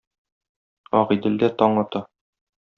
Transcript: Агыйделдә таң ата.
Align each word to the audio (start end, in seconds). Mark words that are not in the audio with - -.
Агыйделдә 1.01 1.53
таң 1.61 1.81
ата. 1.85 2.05